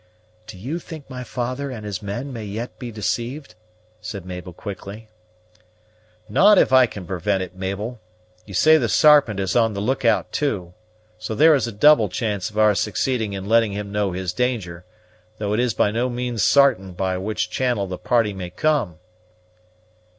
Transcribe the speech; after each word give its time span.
"Do 0.47 0.57
you 0.57 0.79
think 0.79 1.07
my 1.11 1.23
father 1.23 1.69
and 1.69 1.85
his 1.85 2.01
men 2.01 2.33
may 2.33 2.43
yet 2.45 2.79
be 2.79 2.89
deceived?" 2.91 3.53
said 3.99 4.25
Mabel 4.25 4.51
quickly. 4.51 5.09
"Not 6.27 6.57
if 6.57 6.73
I 6.73 6.87
can 6.87 7.05
prevent 7.05 7.43
it, 7.43 7.55
Mabel. 7.55 7.99
You 8.43 8.55
say 8.55 8.77
the 8.79 8.89
Sarpent 8.89 9.39
is 9.39 9.55
on 9.55 9.75
the 9.75 9.79
look 9.79 10.03
out 10.03 10.31
too; 10.31 10.73
so 11.19 11.35
there 11.35 11.53
is 11.53 11.67
a 11.67 11.71
double 11.71 12.09
chance 12.09 12.49
of 12.49 12.57
our 12.57 12.73
succeeding 12.73 13.33
in 13.33 13.45
letting 13.45 13.73
him 13.73 13.91
know 13.91 14.11
his 14.11 14.33
danger; 14.33 14.85
though 15.37 15.53
it 15.53 15.59
is 15.59 15.75
by 15.75 15.91
no 15.91 16.09
means 16.09 16.41
sartain 16.41 16.93
by 16.93 17.19
which 17.19 17.51
channel 17.51 17.85
the 17.85 17.99
party 17.99 18.33
may 18.33 18.49
come." 18.49 18.97